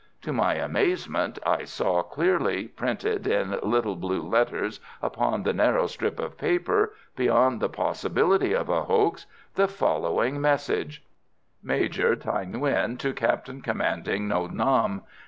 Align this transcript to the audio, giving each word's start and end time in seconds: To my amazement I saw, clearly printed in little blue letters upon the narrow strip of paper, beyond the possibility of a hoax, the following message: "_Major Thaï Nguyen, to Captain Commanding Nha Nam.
To 0.23 0.33
my 0.33 0.55
amazement 0.55 1.37
I 1.45 1.63
saw, 1.63 2.01
clearly 2.01 2.67
printed 2.67 3.27
in 3.27 3.59
little 3.61 3.95
blue 3.95 4.23
letters 4.23 4.79
upon 4.99 5.43
the 5.43 5.53
narrow 5.53 5.85
strip 5.85 6.19
of 6.19 6.39
paper, 6.39 6.95
beyond 7.15 7.59
the 7.61 7.69
possibility 7.69 8.51
of 8.55 8.67
a 8.67 8.85
hoax, 8.85 9.27
the 9.53 9.67
following 9.67 10.41
message: 10.41 11.03
"_Major 11.63 12.15
Thaï 12.15 12.51
Nguyen, 12.51 12.97
to 12.97 13.13
Captain 13.13 13.61
Commanding 13.61 14.27
Nha 14.27 14.51
Nam. 14.51 15.01